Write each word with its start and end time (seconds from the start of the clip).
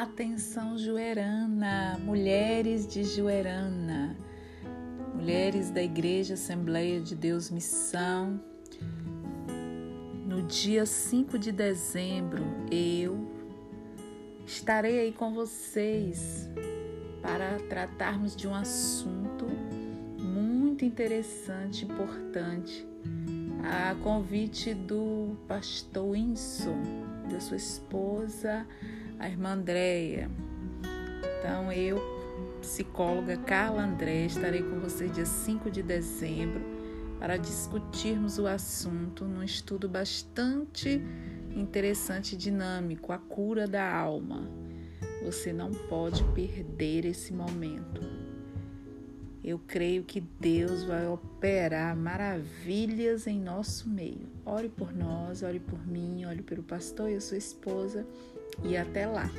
Atenção, 0.00 0.78
Juerana, 0.78 1.98
mulheres 1.98 2.86
de 2.86 3.02
Juerana, 3.02 4.16
mulheres 5.12 5.72
da 5.72 5.82
Igreja 5.82 6.34
Assembleia 6.34 7.00
de 7.00 7.16
Deus 7.16 7.50
Missão. 7.50 8.40
No 10.24 10.42
dia 10.42 10.86
5 10.86 11.36
de 11.36 11.50
dezembro, 11.50 12.44
eu 12.70 13.28
estarei 14.46 15.00
aí 15.00 15.12
com 15.12 15.34
vocês 15.34 16.48
para 17.20 17.58
tratarmos 17.68 18.36
de 18.36 18.46
um 18.46 18.54
assunto 18.54 19.46
muito 20.16 20.84
interessante, 20.84 21.84
importante, 21.84 22.86
a 23.64 23.96
convite 23.96 24.74
do 24.74 25.36
pastor 25.48 26.12
Winson, 26.12 26.80
da 27.28 27.40
sua 27.40 27.56
esposa 27.56 28.64
a 29.18 29.28
irmã 29.28 29.50
Andréia. 29.54 30.30
Então, 31.38 31.72
eu, 31.72 32.00
psicóloga 32.60 33.36
Carla 33.36 33.82
André, 33.82 34.26
estarei 34.26 34.62
com 34.62 34.78
vocês 34.78 35.12
dia 35.12 35.26
5 35.26 35.70
de 35.70 35.82
dezembro 35.82 36.60
para 37.18 37.36
discutirmos 37.36 38.38
o 38.38 38.46
assunto 38.46 39.24
num 39.24 39.42
estudo 39.42 39.88
bastante 39.88 41.02
interessante 41.54 42.34
e 42.34 42.38
dinâmico, 42.38 43.12
a 43.12 43.18
cura 43.18 43.66
da 43.66 43.92
alma. 43.92 44.48
Você 45.24 45.52
não 45.52 45.72
pode 45.72 46.22
perder 46.32 47.04
esse 47.04 47.32
momento. 47.32 48.17
Eu 49.48 49.58
creio 49.66 50.04
que 50.04 50.20
Deus 50.20 50.84
vai 50.84 51.06
operar 51.06 51.96
maravilhas 51.96 53.26
em 53.26 53.40
nosso 53.40 53.88
meio. 53.88 54.28
Ore 54.44 54.68
por 54.68 54.94
nós, 54.94 55.42
ore 55.42 55.58
por 55.58 55.86
mim, 55.86 56.26
ore 56.26 56.42
pelo 56.42 56.62
pastor 56.62 57.10
e 57.10 57.14
a 57.14 57.20
sua 57.22 57.38
esposa 57.38 58.06
e 58.62 58.76
até 58.76 59.06
lá! 59.06 59.30